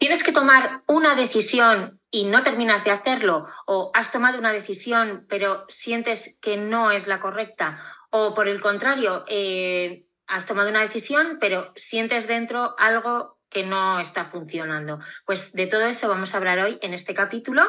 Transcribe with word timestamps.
tienes 0.00 0.24
que 0.24 0.32
tomar 0.32 0.82
una 0.88 1.14
decisión 1.14 2.00
y 2.10 2.24
no 2.24 2.42
terminas 2.42 2.82
de 2.84 2.90
hacerlo, 2.90 3.46
o 3.66 3.90
has 3.94 4.10
tomado 4.10 4.38
una 4.38 4.50
decisión 4.50 5.26
pero 5.28 5.66
sientes 5.68 6.36
que 6.40 6.56
no 6.56 6.90
es 6.90 7.06
la 7.06 7.20
correcta, 7.20 7.78
o 8.10 8.34
por 8.34 8.48
el 8.48 8.60
contrario, 8.60 9.24
eh, 9.28 10.06
has 10.26 10.46
tomado 10.46 10.70
una 10.70 10.80
decisión 10.80 11.36
pero 11.38 11.70
sientes 11.76 12.26
dentro 12.26 12.74
algo 12.78 13.38
que 13.50 13.64
no 13.64 14.00
está 14.00 14.24
funcionando. 14.24 15.00
Pues 15.26 15.52
de 15.52 15.66
todo 15.66 15.84
eso 15.84 16.08
vamos 16.08 16.32
a 16.32 16.38
hablar 16.38 16.60
hoy 16.60 16.78
en 16.82 16.94
este 16.94 17.14
capítulo. 17.14 17.62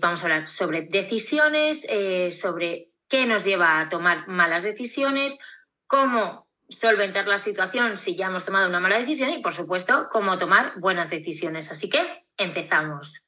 vamos 0.00 0.20
a 0.20 0.24
hablar 0.24 0.48
sobre 0.48 0.82
decisiones, 0.82 1.86
eh, 1.88 2.30
sobre 2.30 2.88
qué 3.08 3.26
nos 3.26 3.44
lleva 3.44 3.80
a 3.80 3.88
tomar 3.88 4.26
malas 4.26 4.64
decisiones, 4.64 5.38
cómo 5.86 6.48
solventar 6.68 7.26
la 7.26 7.38
situación 7.38 7.96
si 7.96 8.16
ya 8.16 8.26
hemos 8.26 8.44
tomado 8.44 8.68
una 8.68 8.80
mala 8.80 8.98
decisión 8.98 9.30
y, 9.30 9.42
por 9.42 9.54
supuesto, 9.54 10.08
cómo 10.10 10.38
tomar 10.38 10.78
buenas 10.78 11.10
decisiones. 11.10 11.70
Así 11.70 11.88
que 11.88 12.00
empezamos. 12.36 13.26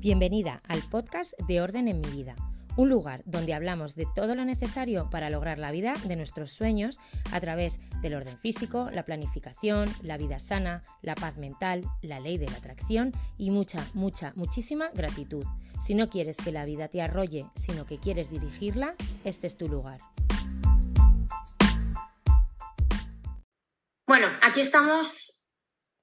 Bienvenida 0.00 0.60
al 0.68 0.80
podcast 0.90 1.34
de 1.48 1.60
Orden 1.60 1.88
en 1.88 2.00
mi 2.00 2.08
vida, 2.08 2.36
un 2.76 2.88
lugar 2.88 3.20
donde 3.26 3.52
hablamos 3.52 3.96
de 3.96 4.06
todo 4.14 4.36
lo 4.36 4.44
necesario 4.44 5.10
para 5.10 5.28
lograr 5.28 5.58
la 5.58 5.72
vida 5.72 5.92
de 6.04 6.14
nuestros 6.14 6.52
sueños 6.52 6.98
a 7.32 7.40
través 7.40 7.80
del 8.00 8.14
orden 8.14 8.38
físico, 8.38 8.88
la 8.92 9.04
planificación, 9.04 9.88
la 10.02 10.16
vida 10.16 10.38
sana, 10.38 10.84
la 11.02 11.16
paz 11.16 11.36
mental, 11.36 11.82
la 12.00 12.20
ley 12.20 12.38
de 12.38 12.46
la 12.46 12.56
atracción 12.56 13.12
y 13.36 13.50
mucha, 13.50 13.84
mucha, 13.92 14.32
muchísima 14.36 14.88
gratitud. 14.94 15.44
Si 15.80 15.96
no 15.96 16.08
quieres 16.08 16.36
que 16.36 16.52
la 16.52 16.64
vida 16.64 16.86
te 16.86 17.02
arrolle, 17.02 17.46
sino 17.56 17.84
que 17.84 17.98
quieres 17.98 18.30
dirigirla, 18.30 18.94
este 19.24 19.48
es 19.48 19.56
tu 19.56 19.68
lugar. 19.68 19.98
Bueno, 24.08 24.28
aquí 24.40 24.62
estamos 24.62 25.38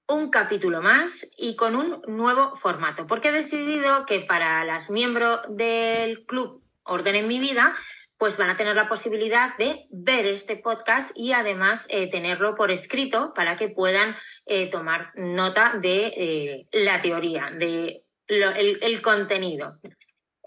un 0.07 0.29
capítulo 0.29 0.79
más 0.79 1.27
y 1.39 1.55
con 1.55 1.75
un 1.75 2.03
nuevo 2.05 2.55
formato, 2.55 3.07
porque 3.07 3.29
he 3.29 3.31
decidido 3.31 4.05
que 4.05 4.19
para 4.19 4.63
las 4.63 4.91
miembros 4.91 5.41
del 5.49 6.23
club 6.27 6.61
Orden 6.83 7.15
en 7.15 7.27
mi 7.27 7.39
vida, 7.39 7.73
pues 8.19 8.37
van 8.37 8.51
a 8.51 8.57
tener 8.57 8.75
la 8.75 8.87
posibilidad 8.87 9.57
de 9.57 9.87
ver 9.89 10.27
este 10.27 10.55
podcast 10.55 11.09
y 11.15 11.31
además 11.31 11.83
eh, 11.89 12.07
tenerlo 12.11 12.53
por 12.53 12.69
escrito 12.69 13.33
para 13.33 13.55
que 13.55 13.69
puedan 13.69 14.15
eh, 14.45 14.69
tomar 14.69 15.09
nota 15.15 15.73
de 15.81 16.13
eh, 16.15 16.67
la 16.73 17.01
teoría, 17.01 17.49
de 17.57 18.03
el 18.27 19.01
contenido. 19.01 19.79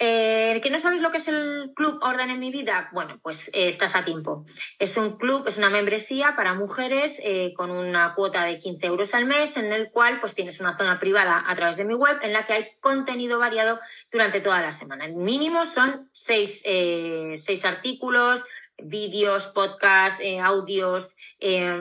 Eh, 0.01 0.61
¿Que 0.63 0.71
no 0.71 0.79
sabes 0.79 1.01
lo 1.01 1.11
que 1.11 1.17
es 1.17 1.27
el 1.27 1.73
Club 1.75 1.99
Orden 2.03 2.31
en 2.31 2.39
mi 2.39 2.53
vida? 2.53 2.89
Bueno, 2.93 3.19
pues 3.21 3.49
eh, 3.49 3.69
estás 3.69 3.97
a 3.97 4.05
tiempo. 4.05 4.45
Es 4.79 4.97
un 4.97 5.19
club, 5.19 5.49
es 5.49 5.59
una 5.59 5.71
membresía 5.71 6.37
para 6.37 6.55
mujeres 6.55 7.17
eh, 7.23 7.53
con 7.57 7.71
una 7.71 8.15
cuota 8.15 8.45
de 8.45 8.59
15 8.61 8.87
euros 8.87 9.15
al 9.15 9.25
mes, 9.25 9.57
en 9.57 9.73
el 9.73 9.91
cual 9.91 10.21
pues 10.21 10.35
tienes 10.35 10.61
una 10.61 10.77
zona 10.77 11.01
privada 11.01 11.45
a 11.49 11.57
través 11.57 11.77
de 11.77 11.85
mi 11.85 11.95
web 11.95 12.17
en 12.23 12.33
la 12.33 12.47
que 12.47 12.53
hay 12.53 12.67
contenido 12.81 13.41
variado 13.41 13.81
durante 14.13 14.41
toda 14.41 14.61
la 14.61 14.71
semana. 14.71 15.07
El 15.07 15.15
mínimo 15.15 15.67
son 15.67 16.09
seis, 16.13 16.63
seis 16.63 17.65
artículos, 17.65 18.43
vídeos, 18.79 19.47
podcasts, 19.49 20.23
audios, 20.43 21.15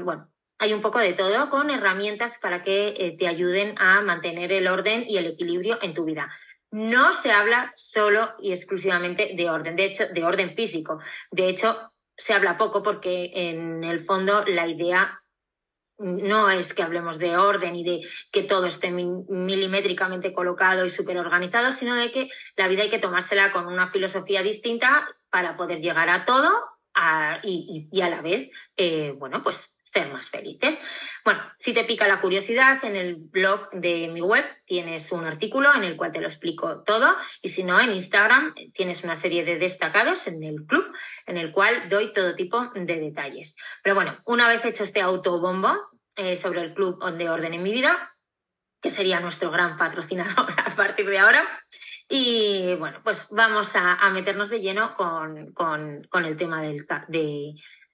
bueno, 0.03 0.27
hay 0.59 0.73
un 0.73 0.81
poco 0.81 0.97
de 0.97 1.13
todo 1.13 1.51
con 1.51 1.69
herramientas 1.69 2.39
para 2.41 2.63
que 2.63 3.15
te 3.19 3.27
ayuden 3.27 3.75
a 3.77 4.01
mantener 4.01 4.51
el 4.51 4.67
orden 4.67 5.05
y 5.07 5.17
el 5.17 5.27
equilibrio 5.27 5.77
en 5.83 5.93
tu 5.93 6.05
vida 6.05 6.29
no 6.71 7.13
se 7.13 7.31
habla 7.31 7.73
solo 7.75 8.35
y 8.39 8.51
exclusivamente 8.51 9.33
de 9.35 9.49
orden, 9.49 9.75
de 9.75 9.85
hecho, 9.85 10.07
de 10.07 10.23
orden 10.23 10.55
físico. 10.55 10.99
De 11.31 11.49
hecho, 11.49 11.91
se 12.17 12.33
habla 12.33 12.57
poco 12.57 12.83
porque 12.83 13.31
en 13.33 13.83
el 13.83 14.03
fondo 14.03 14.43
la 14.45 14.67
idea 14.67 15.21
no 15.99 16.49
es 16.49 16.73
que 16.73 16.83
hablemos 16.83 17.17
de 17.17 17.37
orden 17.37 17.75
y 17.75 17.83
de 17.83 18.07
que 18.31 18.43
todo 18.43 18.67
esté 18.67 18.91
milimétricamente 18.91 20.33
colocado 20.33 20.85
y 20.85 20.91
súper 20.91 21.17
organizado, 21.17 21.71
sino 21.71 21.95
de 21.95 22.11
que 22.11 22.29
la 22.55 22.67
vida 22.67 22.83
hay 22.83 22.89
que 22.89 22.99
tomársela 22.99 23.51
con 23.51 23.65
una 23.65 23.89
filosofía 23.91 24.43
distinta 24.43 25.07
para 25.29 25.57
poder 25.57 25.79
llegar 25.79 26.09
a 26.09 26.25
todo 26.25 26.51
y, 27.43 28.01
a 28.01 28.09
la 28.09 28.21
vez, 28.21 28.49
eh, 28.75 29.13
bueno, 29.17 29.43
pues 29.43 29.75
ser 29.81 30.11
más 30.11 30.29
felices. 30.29 30.79
Bueno, 31.27 31.43
si 31.57 31.73
te 31.73 31.83
pica 31.83 32.07
la 32.07 32.21
curiosidad, 32.21 32.85
en 32.85 32.95
el 32.95 33.17
blog 33.17 33.69
de 33.73 34.07
mi 34.07 34.21
web 34.21 34.45
tienes 34.65 35.11
un 35.11 35.25
artículo 35.25 35.75
en 35.75 35.83
el 35.83 35.97
cual 35.97 36.13
te 36.13 36.21
lo 36.21 36.27
explico 36.27 36.83
todo 36.83 37.17
y 37.41 37.49
si 37.49 37.65
no, 37.65 37.81
en 37.81 37.89
Instagram 37.89 38.55
tienes 38.73 39.03
una 39.03 39.17
serie 39.17 39.43
de 39.43 39.57
destacados 39.57 40.25
en 40.27 40.41
el 40.41 40.65
club 40.65 40.85
en 41.25 41.35
el 41.35 41.51
cual 41.51 41.89
doy 41.89 42.13
todo 42.13 42.33
tipo 42.35 42.69
de 42.73 43.01
detalles. 43.01 43.57
Pero 43.83 43.93
bueno, 43.93 44.17
una 44.23 44.47
vez 44.47 44.63
hecho 44.63 44.85
este 44.85 45.01
autobombo 45.01 45.75
eh, 46.15 46.37
sobre 46.37 46.61
el 46.61 46.73
club 46.73 47.03
de 47.17 47.29
orden 47.29 47.53
en 47.53 47.61
mi 47.61 47.73
vida, 47.73 48.15
que 48.81 48.89
sería 48.89 49.19
nuestro 49.19 49.51
gran 49.51 49.77
patrocinador 49.77 50.47
a 50.65 50.75
partir 50.77 51.09
de 51.09 51.19
ahora, 51.19 51.43
y 52.07 52.73
bueno, 52.75 53.01
pues 53.03 53.27
vamos 53.31 53.75
a, 53.75 54.09
meternos 54.11 54.47
de 54.47 54.61
lleno 54.61 54.95
con, 54.95 56.25
el 56.25 56.37
tema 56.37 56.61
del, 56.61 56.87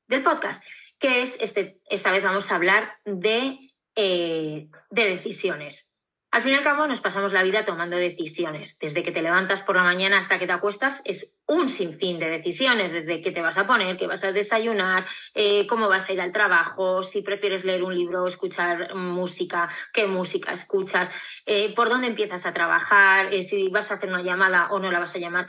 del 0.05 0.23
podcast 0.23 0.63
que 1.03 1.21
es, 1.21 1.35
este, 1.41 1.81
esta 1.89 2.11
vez 2.11 2.23
vamos 2.23 2.49
a 2.49 2.55
hablar 2.55 2.95
de, 3.03 3.59
eh, 3.93 4.69
de 4.89 5.05
decisiones. 5.05 5.91
Al 6.31 6.43
fin 6.43 6.53
y 6.53 6.55
al 6.55 6.63
cabo 6.63 6.87
nos 6.87 7.01
pasamos 7.01 7.33
la 7.33 7.43
vida 7.43 7.65
tomando 7.65 7.97
decisiones. 7.97 8.79
Desde 8.79 9.03
que 9.03 9.11
te 9.11 9.21
levantas 9.21 9.63
por 9.63 9.75
la 9.75 9.83
mañana 9.83 10.17
hasta 10.17 10.39
que 10.39 10.47
te 10.47 10.53
acuestas 10.53 11.01
es 11.03 11.35
un 11.45 11.67
sinfín 11.67 12.19
de 12.19 12.29
decisiones, 12.29 12.93
desde 12.93 13.21
qué 13.21 13.31
te 13.31 13.41
vas 13.41 13.57
a 13.57 13.67
poner, 13.67 13.97
qué 13.97 14.07
vas 14.07 14.23
a 14.23 14.31
desayunar, 14.31 15.05
eh, 15.35 15.67
cómo 15.67 15.89
vas 15.89 16.07
a 16.07 16.13
ir 16.13 16.21
al 16.21 16.31
trabajo, 16.31 17.03
si 17.03 17.21
prefieres 17.21 17.65
leer 17.65 17.83
un 17.83 17.93
libro 17.93 18.23
o 18.23 18.27
escuchar 18.27 18.95
música, 18.95 19.67
qué 19.91 20.07
música 20.07 20.53
escuchas, 20.53 21.11
eh, 21.45 21.75
por 21.75 21.89
dónde 21.89 22.07
empiezas 22.07 22.45
a 22.45 22.53
trabajar, 22.53 23.29
si 23.43 23.67
vas 23.67 23.91
a 23.91 23.95
hacer 23.95 24.07
una 24.07 24.23
llamada 24.23 24.69
o 24.71 24.79
no 24.79 24.89
la 24.89 24.99
vas 24.99 25.13
a 25.15 25.19
llamar 25.19 25.47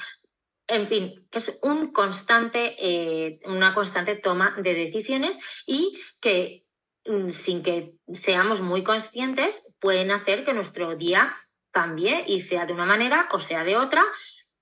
en 0.66 0.88
fin, 0.88 1.26
es 1.32 1.58
un 1.62 1.92
constante, 1.92 2.74
eh, 2.78 3.40
una 3.46 3.74
constante 3.74 4.16
toma 4.16 4.54
de 4.56 4.74
decisiones 4.74 5.38
y 5.66 5.98
que 6.20 6.64
mm, 7.06 7.30
sin 7.30 7.62
que 7.62 7.94
seamos 8.12 8.60
muy 8.60 8.82
conscientes 8.82 9.70
pueden 9.80 10.10
hacer 10.10 10.44
que 10.44 10.54
nuestro 10.54 10.96
día 10.96 11.34
cambie 11.70 12.24
y 12.26 12.40
sea 12.40 12.66
de 12.66 12.72
una 12.72 12.86
manera 12.86 13.28
o 13.32 13.40
sea 13.40 13.64
de 13.64 13.76
otra 13.76 14.04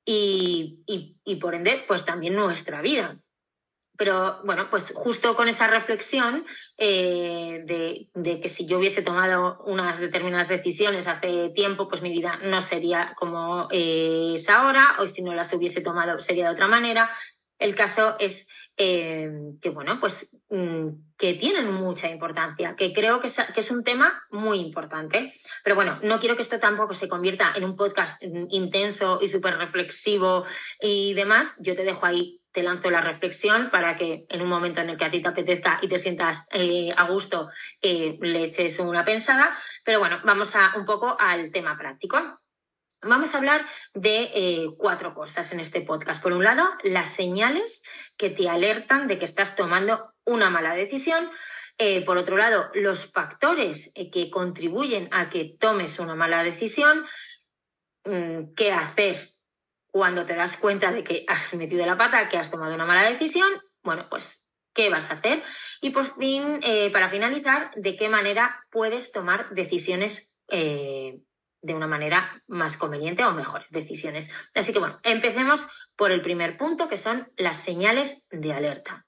y, 0.05 0.83
y 1.25 1.37
por 1.37 1.55
ende 1.55 1.85
pues 1.87 2.05
también 2.05 2.35
nuestra 2.35 2.83
vida. 2.83 3.23
Pero 4.03 4.41
bueno, 4.43 4.69
pues 4.69 4.93
justo 4.97 5.37
con 5.37 5.47
esa 5.47 5.69
reflexión 5.69 6.45
eh, 6.77 7.63
de, 7.65 8.41
que 8.41 8.49
si 8.49 8.67
yo 8.67 8.81
hubiese 8.81 9.01
tomado 9.01 9.63
unas 9.65 10.01
determinadas 10.01 10.49
decisiones 10.49 11.07
hace 11.07 11.51
tiempo, 11.51 11.87
pues 11.89 12.03
mi 12.03 12.11
vida 12.11 12.37
no 12.43 12.61
sería 12.63 13.15
como 13.17 13.69
eh, 13.71 14.33
es 14.35 14.49
ahora, 14.49 14.97
o 14.99 15.07
si 15.07 15.23
no 15.23 15.35
las 15.35 15.53
hubiese 15.53 15.83
tomado 15.83 16.19
sería 16.19 16.47
de 16.47 16.51
otra 16.51 16.67
manera. 16.67 17.11
El 17.61 17.77
caso 17.77 18.17
es 18.19 18.49
eh, 18.77 19.31
que, 19.61 19.71
bueno, 19.71 19.99
pues 20.01 20.35
mm, 20.51 20.89
que 21.19 21.35
tienen 21.35 21.73
mucha 21.73 22.11
importancia, 22.11 22.75
que 22.77 22.93
creo 22.93 23.21
que 23.21 23.29
es, 23.29 23.71
un 23.71 23.85
tema 23.85 24.23
muy 24.31 24.61
importante. 24.61 25.35
Pero 25.63 25.77
bueno, 25.77 25.99
no 26.03 26.21
quiero 26.21 26.37
que 26.37 26.43
esto 26.43 26.59
tampoco 26.59 26.95
se 26.95 27.09
convierta 27.09 27.53
en 27.55 27.65
un 27.65 27.77
podcast 27.77 28.23
mm, 28.23 28.47
intenso 28.51 29.19
y 29.21 29.29
súper 29.29 29.57
reflexivo 29.59 30.45
y 30.81 31.15
demás. 31.15 31.55
Yo 31.59 31.75
te 31.75 31.85
dejo 31.85 32.07
ahí 32.07 32.43
te 32.53 32.63
lanzo 32.63 32.91
la 32.91 33.01
reflexión 33.01 33.71
para 33.71 33.97
que 33.97 34.27
en 34.29 34.43
un 34.43 34.49
momento 34.49 34.81
en 34.83 34.91
el 34.91 34.99
que 34.99 35.07
a 35.07 35.11
ti 35.11 35.23
te 35.23 35.29
apetezca 35.29 35.79
y 35.81 35.89
te 35.89 35.99
sientas 35.99 36.47
eh, 36.53 36.93
a 36.95 37.09
gusto 37.09 37.49
eh, 37.81 38.19
le 38.21 38.45
eches 38.45 38.79
una 38.79 39.05
pensada. 39.05 39.57
Pero 39.85 39.99
bueno, 39.99 40.21
vamos 40.25 40.55
a, 40.55 40.75
un 40.77 40.85
poco 40.85 41.17
al 41.19 41.51
tema 41.51 41.77
práctico. 41.77 42.42
Vamos 43.03 43.35
a 43.35 43.39
hablar 43.39 43.67
de 43.95 44.31
eh, 44.35 44.67
cuatro 44.79 45.15
cosas 45.15 45.53
en 45.53 45.61
este 45.61 45.81
podcast. 45.81 46.23
Por 46.23 46.33
un 46.33 46.45
lado, 46.45 46.65
las 46.83 47.13
señales 47.13 47.83
que 48.17 48.31
te 48.31 48.49
alertan 48.49 49.09
de 49.09 49.19
que 49.19 49.25
estás 49.25 49.57
tomando 49.57 50.13
una 50.25 50.51
mala 50.51 50.75
decisión. 50.75 51.31
por 52.07 52.17
otro 52.17 52.37
lado, 52.37 52.71
los 52.75 53.11
factores 53.11 53.93
que 54.13 54.31
contribuyen 54.31 55.09
a 55.11 55.31
que 55.31 55.57
tomes 55.59 55.99
una 55.99 56.15
mala 56.15 56.45
decisión. 56.45 57.05
Mm, 58.05 58.55
¿Qué 58.55 58.71
hacer 58.71 59.33
cuando 59.93 60.25
te 60.25 60.35
das 60.35 60.57
cuenta 60.57 60.91
de 60.91 61.05
que 61.05 61.25
has 61.29 61.55
metido 61.55 61.85
la 61.85 61.99
pata, 61.99 62.29
que 62.29 62.39
has 62.39 62.51
tomado 62.51 62.75
una 62.75 62.87
mala 62.87 63.09
decisión, 63.09 63.49
bueno, 63.83 64.07
pues, 64.09 64.43
¿qué 64.75 64.89
vas 64.89 65.11
a 65.11 65.15
hacer? 65.15 65.43
Y 65.83 65.91
por 65.91 66.17
fin, 66.17 66.61
eh, 66.63 66.91
para 66.91 67.11
finalizar, 67.11 67.71
¿de 67.77 67.95
qué 67.97 68.09
manera 68.09 68.65
puedes 68.71 69.13
tomar 69.13 69.51
decisiones 69.51 70.35
eh, 70.49 71.21
de 71.63 71.75
una 71.75 71.87
manera 71.87 72.43
más 72.47 72.77
conveniente 72.77 73.25
o 73.25 73.33
mejores 73.33 73.67
decisiones? 73.71 74.31
Así 74.55 74.73
que 74.73 74.79
bueno, 74.79 75.01
empecemos 75.03 75.67
por 75.97 76.11
el 76.11 76.23
primer 76.23 76.57
punto, 76.57 76.89
que 76.89 76.99
son 76.99 77.31
las 77.37 77.59
señales 77.59 78.27
de 78.31 78.53
alerta. 78.53 79.07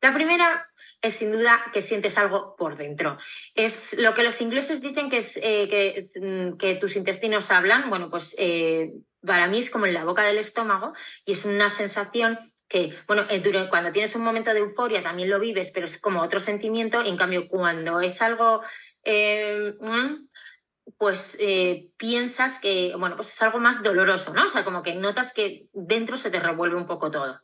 La 0.00 0.14
primera 0.14 0.66
es 1.02 1.14
sin 1.14 1.32
duda 1.32 1.62
que 1.72 1.82
sientes 1.82 2.16
algo 2.16 2.56
por 2.56 2.76
dentro. 2.76 3.18
Es 3.54 3.96
lo 3.98 4.14
que 4.14 4.22
los 4.22 4.40
ingleses 4.40 4.80
dicen 4.80 5.10
que 5.10 5.18
es 5.18 5.38
eh, 5.42 6.06
mm, 6.20 6.56
que, 6.56 6.76
tus 6.76 6.96
intestinos 6.96 7.50
hablan. 7.50 7.90
Bueno, 7.90 8.10
pues 8.10 8.34
eh, 8.38 8.92
para 9.24 9.46
mí 9.48 9.58
es 9.58 9.70
como 9.70 9.86
en 9.86 9.94
la 9.94 10.04
boca 10.04 10.22
del 10.22 10.38
estómago 10.38 10.94
y 11.24 11.32
es 11.32 11.44
una 11.44 11.68
sensación 11.68 12.38
que, 12.68 12.94
bueno, 13.06 13.24
eh, 13.28 13.42
cuando 13.68 13.92
tienes 13.92 14.14
un 14.14 14.22
momento 14.22 14.54
de 14.54 14.60
euforia 14.60 15.02
también 15.02 15.28
lo 15.28 15.40
vives, 15.40 15.70
pero 15.74 15.86
es 15.86 16.00
como 16.00 16.22
otro 16.22 16.40
sentimiento. 16.40 17.02
en 17.02 17.16
cambio, 17.16 17.48
cuando 17.48 18.00
es 18.00 18.22
algo 18.22 18.62
mm, 19.04 20.28
pues 21.00 21.34
eh, 21.40 21.88
piensas 21.96 22.58
que, 22.58 22.94
bueno, 22.94 23.16
pues 23.16 23.28
es 23.28 23.40
algo 23.40 23.58
más 23.58 23.82
doloroso, 23.82 24.34
¿no? 24.34 24.44
O 24.44 24.48
sea, 24.50 24.66
como 24.66 24.82
que 24.82 24.94
notas 24.94 25.32
que 25.32 25.66
dentro 25.72 26.18
se 26.18 26.30
te 26.30 26.38
revuelve 26.38 26.76
un 26.76 26.86
poco 26.86 27.10
todo. 27.10 27.40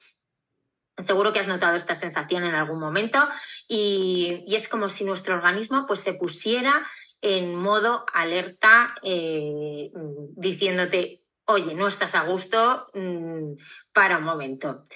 Seguro 0.98 1.32
que 1.32 1.40
has 1.40 1.48
notado 1.48 1.74
esta 1.74 1.96
sensación 1.96 2.44
en 2.44 2.54
algún 2.54 2.78
momento 2.78 3.18
y, 3.66 4.44
es 4.46 4.68
como 4.68 4.90
si 4.90 5.04
nuestro 5.04 5.36
organismo 5.36 5.86
pues 5.86 6.00
se 6.00 6.12
pusiera 6.12 6.86
en 7.22 7.54
modo 7.54 8.04
alerta 8.12 8.94
eh, 9.02 9.90
diciéndote, 10.36 11.22
oye, 11.46 11.74
no 11.74 11.88
estás 11.88 12.14
a 12.14 12.24
gusto, 12.24 12.88
mm, 12.92 13.54
para 13.94 14.18
un 14.18 14.24
momento. 14.24 14.86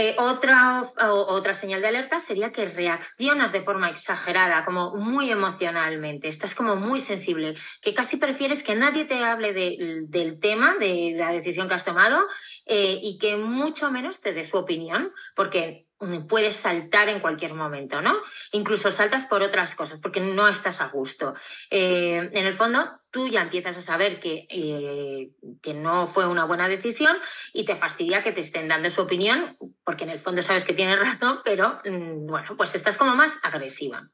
Eh, 0.00 0.14
otra, 0.16 0.92
otra 1.10 1.54
señal 1.54 1.82
de 1.82 1.88
alerta 1.88 2.20
sería 2.20 2.52
que 2.52 2.66
reaccionas 2.66 3.50
de 3.50 3.62
forma 3.62 3.90
exagerada, 3.90 4.64
como 4.64 4.94
muy 4.94 5.28
emocionalmente, 5.28 6.28
estás 6.28 6.54
como 6.54 6.76
muy 6.76 7.00
sensible, 7.00 7.56
que 7.82 7.94
casi 7.94 8.16
prefieres 8.16 8.62
que 8.62 8.76
nadie 8.76 9.06
te 9.06 9.24
hable 9.24 9.52
del 9.52 10.38
tema, 10.38 10.76
de 10.78 11.14
la 11.16 11.32
decisión 11.32 11.66
que 11.66 11.74
has 11.74 11.84
tomado, 11.84 12.22
eh, 12.64 13.00
y 13.02 13.18
que 13.18 13.34
mucho 13.38 13.90
menos 13.90 14.20
te 14.20 14.32
dé 14.32 14.44
su 14.44 14.58
opinión, 14.58 15.12
porque 15.34 15.87
puedes 16.28 16.54
saltar 16.54 17.08
en 17.08 17.20
cualquier 17.20 17.54
momento, 17.54 18.00
¿no? 18.00 18.16
Incluso 18.52 18.90
saltas 18.92 19.26
por 19.26 19.42
otras 19.42 19.74
cosas, 19.74 20.00
porque 20.00 20.20
no 20.20 20.48
estás 20.48 20.80
a 20.80 20.88
gusto. 20.88 21.34
Eh, 21.70 22.30
en 22.32 22.46
el 22.46 22.54
fondo, 22.54 23.00
tú 23.10 23.28
ya 23.28 23.42
empiezas 23.42 23.76
a 23.76 23.82
saber 23.82 24.20
que, 24.20 24.46
eh, 24.48 25.30
que 25.60 25.74
no 25.74 26.06
fue 26.06 26.26
una 26.26 26.44
buena 26.44 26.68
decisión 26.68 27.16
y 27.52 27.64
te 27.64 27.76
fastidia 27.76 28.22
que 28.22 28.32
te 28.32 28.40
estén 28.40 28.68
dando 28.68 28.90
su 28.90 29.02
opinión, 29.02 29.56
porque 29.84 30.04
en 30.04 30.10
el 30.10 30.20
fondo 30.20 30.42
sabes 30.42 30.64
que 30.64 30.74
tienes 30.74 30.98
razón, 31.20 31.40
pero 31.44 31.80
mm, 31.84 32.26
bueno, 32.26 32.56
pues 32.56 32.74
estás 32.74 32.96
como 32.96 33.16
más 33.16 33.36
agresiva. 33.42 34.08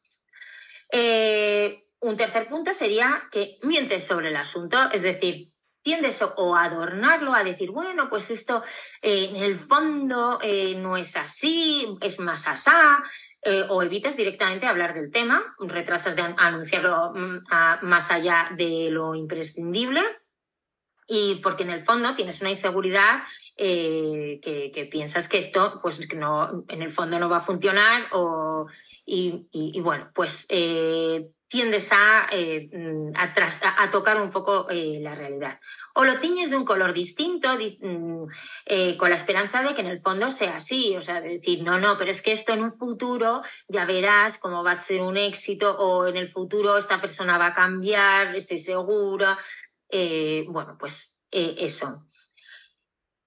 Eh, 0.90 1.84
un 2.00 2.16
tercer 2.16 2.48
punto 2.48 2.72
sería 2.75 3.28
que 3.31 3.58
mientes 3.62 4.06
sobre 4.06 4.28
el 4.28 4.36
asunto, 4.36 4.90
es 4.92 5.02
decir, 5.02 5.53
tiendes 5.84 6.20
o 6.36 6.56
adornarlo, 6.56 7.34
a 7.34 7.44
decir, 7.44 7.70
bueno, 7.70 8.08
pues 8.08 8.31
esto 8.31 8.64
eh, 9.02 9.28
en 9.31 9.36
el 9.36 9.54
fondo 9.56 10.38
eh, 10.42 10.75
no 10.76 10.96
es 10.96 11.14
así, 11.14 11.86
es 12.00 12.19
más 12.19 12.48
asá, 12.48 13.04
eh, 13.42 13.64
o 13.69 13.82
evitas 13.82 14.16
directamente 14.16 14.66
hablar 14.66 14.94
del 14.94 15.12
tema, 15.12 15.54
retrasas 15.60 16.16
de 16.16 16.22
anunciarlo 16.22 17.12
mm, 17.14 17.42
más 17.82 18.10
allá 18.10 18.48
de 18.56 18.88
lo 18.90 19.14
imprescindible. 19.14 20.00
Y 21.06 21.34
porque 21.42 21.64
en 21.64 21.70
el 21.70 21.82
fondo 21.82 22.14
tienes 22.14 22.40
una 22.40 22.48
inseguridad 22.48 23.25
que, 23.54 24.88
piensas 24.90 25.28
que 25.28 25.36
esto, 25.36 25.78
pues 25.82 26.08
que 26.08 26.16
no, 26.16 26.64
en 26.66 26.81
el 26.81 26.90
fondo 26.90 27.19
no 27.19 27.28
va 27.28 27.36
a 27.36 27.40
funcionar, 27.42 28.06
o, 28.12 28.66
y, 29.04 29.78
bueno, 29.82 30.10
pues 30.14 30.46
tiendes 31.54 31.88
a, 31.92 32.26
eh, 32.32 32.68
mm, 32.72 33.12
a, 33.14 33.90
tocar 33.92 34.20
un 34.20 34.32
poco 34.32 34.68
eh, 34.70 34.98
la 35.00 35.14
realidad. 35.14 35.60
O 35.94 36.02
lo 36.02 36.18
tiñes 36.18 36.50
de 36.50 36.56
un 36.56 36.64
color 36.64 36.92
distinto, 36.92 37.48
mm, 37.54 38.24
eh, 38.66 38.96
con 38.96 39.08
la 39.08 39.14
esperanza 39.14 39.62
de 39.62 39.72
que 39.72 39.82
en 39.82 39.86
el 39.86 40.00
fondo 40.00 40.32
sea 40.32 40.56
así, 40.56 40.96
o 40.96 41.02
sea, 41.02 41.20
decir, 41.20 41.62
no, 41.62 41.78
no, 41.78 41.96
pero 41.96 42.10
es 42.10 42.22
que 42.22 42.32
esto 42.32 42.52
en 42.52 42.64
un 42.64 42.76
futuro 42.76 43.42
ya 43.68 43.84
verás 43.84 44.36
cómo 44.38 44.64
va 44.64 44.72
a 44.72 44.80
ser 44.80 45.00
un 45.00 45.16
éxito, 45.16 45.78
o 45.78 46.08
en 46.08 46.16
el 46.16 46.28
futuro 46.28 46.76
esta 46.76 47.00
persona 47.00 47.38
va 47.38 47.46
a 47.46 47.54
cambiar, 47.54 48.34
estoy 48.34 48.58
segura. 48.58 49.38
bueno, 50.48 50.76
pues 50.76 51.14
eso 51.30 52.04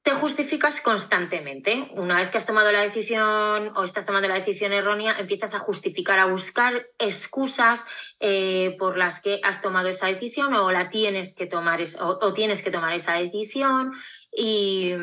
te 0.08 0.14
justificas 0.14 0.80
constantemente. 0.80 1.90
Una 1.92 2.16
vez 2.16 2.30
que 2.30 2.38
has 2.38 2.46
tomado 2.46 2.72
la 2.72 2.80
decisión 2.80 3.74
o 3.76 3.84
estás 3.84 4.06
tomando 4.06 4.30
la 4.30 4.36
decisión 4.36 4.72
errónea, 4.72 5.20
empiezas 5.20 5.54
a 5.54 5.60
justificar, 5.60 6.18
a 6.18 6.28
buscar 6.28 6.88
excusas 6.98 7.84
eh, 8.22 8.78
por 8.80 8.98
las 8.98 9.20
que 9.22 9.42
has 9.44 9.62
tomado 9.62 9.90
esa 9.90 10.08
decisión 10.08 10.54
o 10.54 10.72
la 10.72 10.90
tienes 10.90 11.36
que 11.36 11.46
tomar 11.46 11.84
o, 12.00 12.34
tienes 12.34 12.64
que 12.64 12.72
tomar 12.72 12.94
esa 12.94 13.16
decisión. 13.16 13.92
Y, 14.32 14.96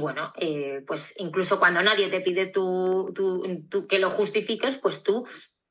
bueno, 0.00 0.32
eh, 0.38 0.82
pues 0.86 1.12
incluso 1.18 1.58
cuando 1.58 1.82
nadie 1.82 2.08
te 2.08 2.22
pide 2.22 2.50
que 2.50 3.98
lo 3.98 4.08
justifiques, 4.08 4.78
pues 4.78 5.02
tú 5.02 5.26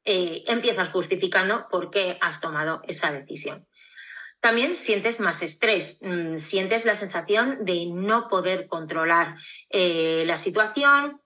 eh, 0.06 0.44
empiezas 0.46 0.90
justificando 0.90 1.66
por 1.72 1.90
qué 1.90 2.20
has 2.22 2.40
tomado 2.40 2.82
esa 2.88 3.12
decisión. 3.12 3.66
También 4.40 4.76
sientes 4.76 5.20
más 5.20 5.42
estrés, 5.42 6.00
mm, 6.02 6.38
sientes 6.38 6.86
la 6.86 6.96
sensación 6.96 7.66
de 7.66 7.88
no 7.88 8.28
poder 8.28 8.68
controlar 8.68 9.36
eh, 9.70 10.24
la 10.26 10.38
situación, 10.38 11.22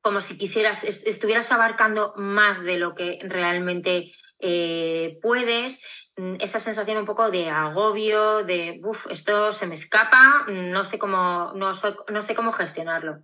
como 0.00 0.20
si 0.20 0.36
quisieras, 0.36 0.82
estuvieras 0.82 1.52
abarcando 1.52 2.12
más 2.16 2.62
de 2.62 2.76
lo 2.76 2.94
que 2.94 3.20
realmente 3.22 4.12
eh, 4.40 5.18
puedes. 5.22 5.80
Mm, 6.16 6.34
esa 6.40 6.58
sensación 6.58 6.98
un 6.98 7.06
poco 7.06 7.30
de 7.30 7.48
agobio, 7.48 8.44
de, 8.44 8.80
uff, 8.82 9.06
esto 9.08 9.52
se 9.52 9.66
me 9.66 9.74
escapa, 9.74 10.44
no 10.48 10.84
sé 10.84 10.98
cómo, 10.98 11.52
no, 11.54 11.72
no 12.08 12.22
sé 12.22 12.34
cómo 12.34 12.52
gestionarlo. 12.52 13.20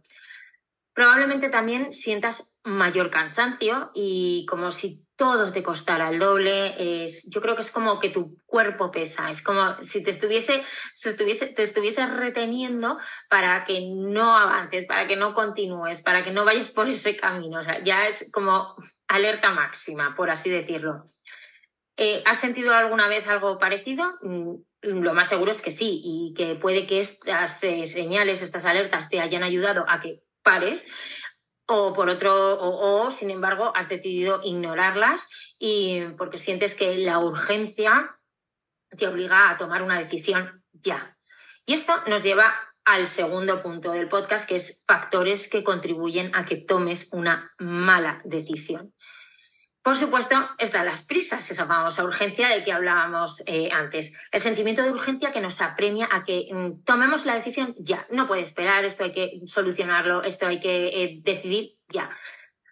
Probablemente 0.94 1.50
también 1.50 1.92
sientas 1.92 2.54
mayor 2.64 3.10
cansancio 3.10 3.90
y 3.94 4.46
como 4.46 4.70
si 4.70 5.04
todo 5.18 5.52
te 5.52 5.62
costara 5.62 6.08
el 6.08 6.20
doble. 6.20 7.10
Yo 7.26 7.42
creo 7.42 7.56
que 7.56 7.62
es 7.62 7.72
como 7.72 7.98
que 7.98 8.08
tu 8.08 8.38
cuerpo 8.46 8.90
pesa, 8.90 9.28
es 9.28 9.42
como 9.42 9.82
si 9.82 10.02
te 10.02 10.12
estuviese, 10.12 10.64
estuviese, 10.94 11.48
te 11.48 11.64
estuviese 11.64 12.06
reteniendo 12.06 12.98
para 13.28 13.64
que 13.64 13.80
no 13.94 14.36
avances, 14.36 14.86
para 14.86 15.08
que 15.08 15.16
no 15.16 15.34
continúes, 15.34 16.00
para 16.02 16.22
que 16.22 16.30
no 16.30 16.44
vayas 16.44 16.70
por 16.70 16.88
ese 16.88 17.16
camino. 17.16 17.58
O 17.58 17.62
sea, 17.62 17.82
ya 17.82 18.06
es 18.06 18.26
como 18.32 18.76
alerta 19.08 19.50
máxima, 19.50 20.14
por 20.16 20.30
así 20.30 20.48
decirlo. 20.48 21.02
Eh, 21.96 22.22
¿Has 22.24 22.38
sentido 22.38 22.72
alguna 22.72 23.08
vez 23.08 23.26
algo 23.26 23.58
parecido? 23.58 24.04
Mm, 24.22 24.54
lo 24.82 25.14
más 25.14 25.28
seguro 25.28 25.50
es 25.50 25.60
que 25.60 25.72
sí, 25.72 26.00
y 26.04 26.34
que 26.36 26.54
puede 26.54 26.86
que 26.86 27.00
estas 27.00 27.62
eh, 27.64 27.88
señales, 27.88 28.40
estas 28.40 28.64
alertas 28.64 29.08
te 29.08 29.20
hayan 29.20 29.42
ayudado 29.42 29.84
a 29.88 30.00
que 30.00 30.22
pares 30.44 30.86
o 31.68 31.92
por 31.92 32.08
otro, 32.08 32.58
o, 32.60 33.10
sin 33.10 33.30
embargo 33.30 33.72
has 33.76 33.88
decidido 33.88 34.40
ignorarlas 34.42 35.28
y 35.58 36.00
porque 36.16 36.38
sientes 36.38 36.74
que 36.74 36.96
la 36.96 37.18
urgencia 37.18 38.16
te 38.96 39.06
obliga 39.06 39.50
a 39.50 39.58
tomar 39.58 39.82
una 39.82 39.98
decisión 39.98 40.64
ya. 40.72 41.16
Y 41.66 41.74
esto 41.74 41.92
nos 42.06 42.22
lleva 42.22 42.54
al 42.86 43.06
segundo 43.06 43.62
punto 43.62 43.92
del 43.92 44.08
podcast, 44.08 44.48
que 44.48 44.56
es 44.56 44.82
factores 44.86 45.50
que 45.50 45.62
contribuyen 45.62 46.34
a 46.34 46.46
que 46.46 46.56
tomes 46.56 47.08
una 47.12 47.52
mala 47.58 48.22
decisión. 48.24 48.94
Por 49.88 49.96
supuesto, 49.96 50.36
están 50.58 50.84
las 50.84 51.00
prisas, 51.00 51.50
esa 51.50 51.64
famosa 51.64 52.04
urgencia 52.04 52.48
de 52.48 52.62
que 52.62 52.74
hablábamos 52.74 53.42
eh, 53.46 53.70
antes. 53.72 54.14
El 54.30 54.40
sentimiento 54.42 54.82
de 54.82 54.92
urgencia 54.92 55.32
que 55.32 55.40
nos 55.40 55.62
apremia 55.62 56.06
a 56.12 56.24
que 56.24 56.46
mm, 56.52 56.84
tomemos 56.84 57.24
la 57.24 57.36
decisión 57.36 57.74
ya. 57.78 58.06
No 58.10 58.28
puede 58.28 58.42
esperar, 58.42 58.84
esto 58.84 59.04
hay 59.04 59.12
que 59.12 59.40
solucionarlo, 59.46 60.22
esto 60.24 60.46
hay 60.46 60.60
que 60.60 60.88
eh, 60.88 61.20
decidir 61.22 61.76
ya. 61.88 62.10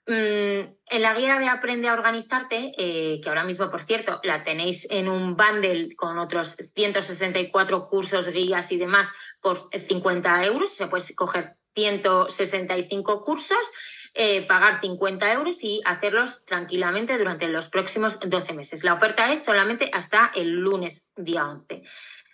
Mm, 0.06 0.76
en 0.90 1.02
la 1.02 1.14
guía 1.14 1.38
de 1.38 1.48
Aprende 1.48 1.88
a 1.88 1.94
Organizarte, 1.94 2.74
eh, 2.76 3.18
que 3.22 3.28
ahora 3.30 3.44
mismo, 3.44 3.70
por 3.70 3.84
cierto, 3.84 4.20
la 4.22 4.44
tenéis 4.44 4.86
en 4.90 5.08
un 5.08 5.38
bundle 5.38 5.96
con 5.96 6.18
otros 6.18 6.58
164 6.74 7.88
cursos, 7.88 8.28
guías 8.28 8.70
y 8.72 8.76
demás 8.76 9.08
por 9.40 9.70
50 9.72 10.44
euros, 10.44 10.68
se 10.68 10.86
puede 10.86 11.14
coger 11.14 11.54
165 11.74 13.24
cursos 13.24 13.72
eh, 14.18 14.46
pagar 14.46 14.80
50 14.80 15.30
euros 15.34 15.62
y 15.62 15.82
hacerlos 15.84 16.46
tranquilamente 16.46 17.18
durante 17.18 17.48
los 17.48 17.68
próximos 17.68 18.18
12 18.18 18.54
meses. 18.54 18.82
La 18.82 18.94
oferta 18.94 19.30
es 19.30 19.44
solamente 19.44 19.90
hasta 19.92 20.32
el 20.34 20.52
lunes, 20.52 21.06
día 21.16 21.46
11. 21.46 21.82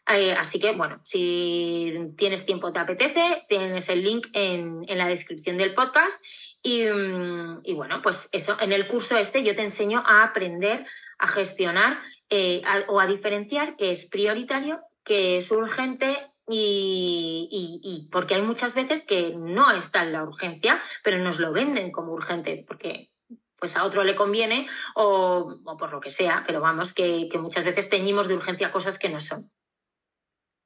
Eh, 0.09 0.33
así 0.33 0.61
que, 0.61 0.73
bueno, 0.73 1.01
si 1.03 1.93
tienes 2.17 2.47
tiempo, 2.47 2.73
te 2.73 2.79
apetece, 2.79 3.45
tienes 3.49 3.89
el 3.89 4.05
link 4.05 4.29
en, 4.33 4.87
la 4.87 5.09
descripción 5.09 5.59
del 5.59 5.75
podcast. 5.75 6.25
Y, 6.63 6.85
mm, 6.85 7.63
bueno, 7.75 8.01
pues 8.01 8.29
eso, 8.31 8.57
en 8.61 8.71
el 8.71 8.87
curso 8.87 9.19
este 9.19 9.43
yo 9.43 9.57
te 9.57 9.63
enseño 9.63 10.05
a 10.07 10.23
aprender 10.23 10.87
a 11.19 11.27
gestionar 11.27 11.99
eh, 12.31 12.63
o 12.87 13.01
a 13.01 13.09
diferenciar 13.09 13.75
qué 13.77 13.91
es 13.91 14.09
prioritario, 14.09 14.81
qué 15.05 15.39
es 15.39 15.51
urgente 15.51 16.17
y, 16.55 18.09
porque 18.11 18.35
hay 18.35 18.43
muchas 18.43 18.75
veces 18.75 19.05
que 19.05 19.33
no 19.35 19.71
está 19.73 20.03
en 20.03 20.13
la 20.13 20.25
urgencia, 20.25 20.83
pero 21.03 21.19
nos 21.19 21.41
lo 21.41 21.53
venden 21.53 21.93
como 21.93 22.13
urgente, 22.13 22.65
porque 22.67 23.11
pues 23.59 23.77
a 23.77 23.85
otro 23.85 24.03
le 24.03 24.17
conviene 24.17 24.69
o, 24.97 25.61
por 25.79 25.93
lo 25.93 26.01
que 26.01 26.11
sea, 26.11 26.43
pero 26.47 26.61
vamos, 26.61 26.93
que, 26.93 27.29
que, 27.31 27.39
muchas 27.39 27.65
veces 27.65 27.89
teñimos 27.89 28.27
de 28.27 28.35
urgencia 28.35 28.73
cosas 28.73 28.99
que 28.99 29.09
no 29.09 29.21
son. 29.21 29.51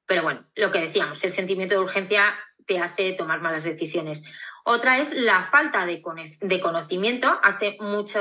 Pero 0.07 0.23
bueno, 0.23 0.47
lo 0.55 0.71
que 0.71 0.79
decíamos, 0.79 1.23
el 1.23 1.31
sentimiento 1.31 1.75
de 1.75 1.81
urgencia 1.81 2.33
te 2.65 2.79
hace 2.79 3.13
tomar 3.13 3.41
malas 3.41 3.63
decisiones. 3.63 4.23
Otra 4.69 4.97
es 4.97 5.13
la 5.13 5.47
falta 5.49 5.85
de, 5.85 6.01
conocimiento. 6.01 7.39
Hace 7.41 7.77
mucho, 7.79 8.19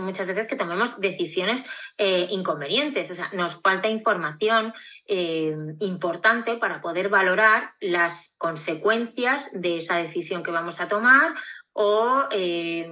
muchas 0.00 0.26
veces 0.26 0.48
que 0.48 0.56
tomemos 0.56 0.98
decisiones 0.98 1.62
eh, 1.98 2.26
inconvenientes. 2.30 3.10
O 3.10 3.14
sea, 3.14 3.28
nos 3.34 3.60
falta 3.60 3.90
información 3.90 4.72
eh, 5.06 5.54
importante 5.80 6.56
para 6.56 6.80
poder 6.80 7.10
valorar 7.10 7.74
las 7.80 8.34
consecuencias 8.38 9.50
de 9.52 9.76
esa 9.76 9.98
decisión 9.98 10.42
que 10.42 10.52
vamos 10.52 10.80
a 10.80 10.88
tomar 10.88 11.34
o 11.74 12.28
eh, 12.30 12.88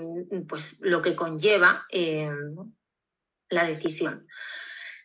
pues 0.46 0.78
lo 0.82 1.00
que 1.00 1.16
conlleva 1.16 1.86
la 3.48 3.64
decisión. 3.64 4.26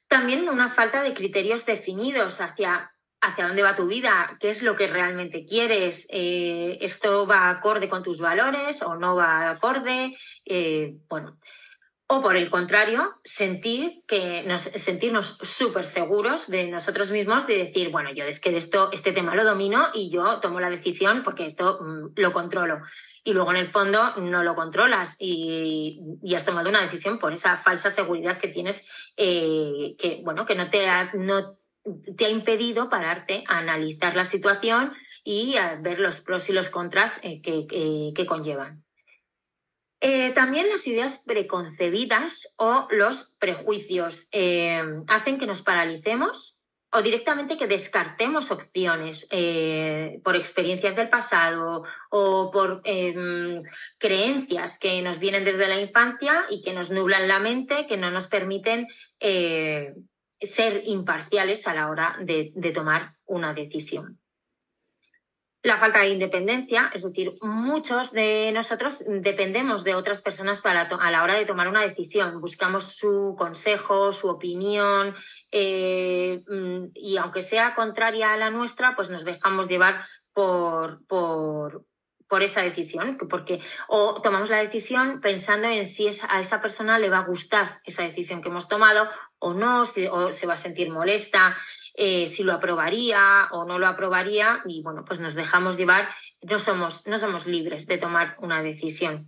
También 0.09 0.49
una 0.49 0.69
falta 0.69 1.03
de 1.03 1.13
criterios 1.13 1.65
definidos 1.65 2.41
hacia 2.41 2.91
hacia 3.21 3.47
dónde 3.47 3.63
va 3.63 3.75
tu 3.75 3.87
vida, 3.87 4.37
qué 4.39 4.49
es 4.49 4.61
lo 4.61 4.75
que 4.75 4.87
realmente 4.87 5.45
quieres, 5.45 6.07
eh, 6.09 6.77
esto 6.81 7.25
va 7.25 7.49
acorde 7.49 7.89
con 7.89 8.03
tus 8.03 8.19
valores 8.19 8.81
o 8.81 8.95
no 8.95 9.15
va 9.15 9.49
acorde, 9.49 10.15
eh, 10.45 10.95
bueno, 11.09 11.37
o 12.09 12.21
por 12.21 12.37
el 12.37 12.49
contrario, 12.49 13.15
sentir 13.25 14.01
que 14.07 14.41
nos, 14.43 14.61
sentirnos 14.61 15.39
súper 15.41 15.83
seguros 15.83 16.47
de 16.47 16.65
nosotros 16.67 17.11
mismos, 17.11 17.45
de 17.47 17.57
decir, 17.57 17.89
bueno, 17.89 18.13
yo 18.13 18.23
es 18.23 18.39
que 18.39 18.55
esto, 18.55 18.89
este 18.93 19.11
tema 19.11 19.35
lo 19.35 19.43
domino 19.43 19.87
y 19.93 20.09
yo 20.09 20.39
tomo 20.39 20.61
la 20.61 20.69
decisión 20.69 21.21
porque 21.23 21.45
esto 21.45 21.79
mm, 21.81 22.13
lo 22.15 22.31
controlo. 22.31 22.79
Y 23.25 23.33
luego 23.33 23.51
en 23.51 23.57
el 23.57 23.71
fondo 23.71 24.15
no 24.15 24.41
lo 24.41 24.55
controlas 24.55 25.17
y, 25.19 25.99
has 26.33 26.45
tomado 26.45 26.69
una 26.69 26.81
decisión 26.81 27.19
por 27.19 27.33
esa 27.33 27.57
falsa 27.57 27.91
seguridad 27.91 28.37
que 28.37 28.47
tienes, 28.47 28.87
eh, 29.17 29.95
que, 29.99 30.21
bueno, 30.23 30.45
que 30.45 30.55
no 30.55 30.69
te 30.69 30.87
ha, 30.87 31.11
te 32.15 32.25
ha 32.25 32.29
impedido 32.29 32.89
pararte 32.89 33.43
a 33.47 33.59
analizar 33.59 34.15
la 34.15 34.25
situación 34.25 34.93
y 35.23 35.57
a 35.57 35.75
ver 35.75 35.99
los 35.99 36.21
pros 36.21 36.49
y 36.49 36.53
los 36.53 36.69
contras 36.69 37.19
eh, 37.23 37.41
que 37.41 38.25
conllevan. 38.25 38.83
Eh, 39.99 40.31
también 40.31 40.69
las 40.69 40.85
ideas 40.85 41.23
preconcebidas 41.25 42.53
o 42.57 42.87
los 42.91 43.35
prejuicios 43.39 44.27
eh, 44.31 44.79
hacen 45.07 45.39
que 45.39 45.47
nos 45.47 45.63
paralicemos 45.63 46.59
o 46.91 47.01
directamente 47.01 47.57
que 47.57 47.67
descartemos 47.67 48.49
opciones 48.49 49.27
por 50.23 50.37
experiencias 50.37 50.95
del 50.95 51.09
pasado 51.09 51.83
o 52.09 52.49
por 52.49 52.81
em, 52.85 53.61
creencias 53.97 54.79
que 54.79 55.01
nos 55.01 55.19
vienen 55.19 55.43
desde 55.43 55.67
la 55.67 55.81
infancia 55.81 56.45
y 56.49 56.61
que 56.61 56.71
nos 56.71 56.89
nublan 56.89 57.27
la 57.27 57.39
mente, 57.39 57.87
que 57.87 57.97
no 57.97 58.09
nos 58.09 58.27
permiten 58.27 58.87
ser 60.41 60.83
imparciales 60.85 61.67
a 61.67 61.73
la 61.73 61.89
hora 61.89 62.15
de 62.19 62.71
tomar 62.73 63.15
una 63.25 63.53
decisión 63.53 64.19
la 65.67 65.77
falta 65.77 65.99
de 65.99 66.09
independencia, 66.09 66.89
es 66.93 67.03
decir, 67.03 67.33
muchos 67.41 68.13
de 68.13 68.51
nosotros 68.53 69.03
dependemos 69.05 69.83
de 69.83 69.95
otras 69.95 70.21
personas 70.21 70.61
para 70.61 70.83
a 70.83 71.11
la 71.11 71.23
hora 71.23 71.35
de 71.35 71.45
tomar 71.45 71.67
una 71.67 71.81
decisión. 71.81 72.39
Buscamos 72.39 72.95
su 72.95 73.35
consejo, 73.37 74.13
su 74.13 74.29
opinión, 74.29 75.13
eh, 75.51 76.41
mm, 76.47 76.85
y 76.93 77.17
aunque 77.17 77.41
sea 77.41 77.75
contraria 77.75 78.33
a 78.33 78.37
la 78.37 78.49
nuestra, 78.49 78.95
pues 78.95 79.09
nos 79.09 79.25
dejamos 79.25 79.67
llevar 79.67 80.05
por, 80.33 81.05
por, 81.05 81.83
por 82.27 82.43
esa 82.43 82.61
decisión, 82.61 83.17
porque 83.29 83.61
o 83.87 84.21
tomamos 84.21 84.49
la 84.49 84.57
decisión 84.57 85.21
pensando 85.21 85.67
en 85.67 85.85
si 85.85 86.09
a 86.29 86.39
esa 86.39 86.61
persona 86.61 86.99
le 86.99 87.09
va 87.09 87.19
a 87.19 87.25
gustar 87.25 87.79
esa 87.85 88.03
decisión 88.03 88.41
que 88.41 88.49
hemos 88.49 88.67
tomado 88.67 89.09
o 89.39 89.53
no, 89.53 89.85
si, 89.85 90.07
o 90.07 90.31
se 90.31 90.47
va 90.47 90.53
a 90.55 90.57
sentir 90.57 90.89
molesta, 90.89 91.55
eh, 91.95 92.27
si 92.27 92.43
lo 92.43 92.53
aprobaría 92.53 93.47
o 93.51 93.65
no 93.65 93.79
lo 93.79 93.87
aprobaría 93.87 94.61
y 94.65 94.81
bueno, 94.83 95.03
pues 95.05 95.19
nos 95.19 95.35
dejamos 95.35 95.77
llevar, 95.77 96.09
no 96.41 96.59
somos, 96.59 97.07
no 97.07 97.17
somos 97.17 97.45
libres 97.45 97.87
de 97.87 97.97
tomar 97.97 98.35
una 98.39 98.61
decisión. 98.61 99.27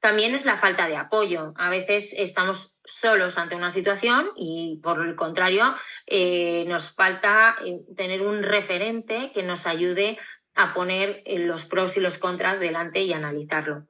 También 0.00 0.34
es 0.34 0.44
la 0.44 0.56
falta 0.56 0.86
de 0.86 0.96
apoyo. 0.96 1.52
A 1.56 1.70
veces 1.70 2.14
estamos 2.16 2.78
solos 2.84 3.36
ante 3.36 3.56
una 3.56 3.70
situación 3.70 4.30
y 4.36 4.80
por 4.82 5.04
el 5.04 5.16
contrario 5.16 5.74
eh, 6.06 6.64
nos 6.68 6.94
falta 6.94 7.56
eh, 7.64 7.80
tener 7.96 8.22
un 8.22 8.44
referente 8.44 9.32
que 9.34 9.42
nos 9.42 9.66
ayude 9.66 10.18
a 10.58 10.74
poner 10.74 11.22
los 11.24 11.64
pros 11.64 11.96
y 11.96 12.00
los 12.00 12.18
contras 12.18 12.58
delante 12.58 13.00
y 13.00 13.12
analizarlo. 13.12 13.86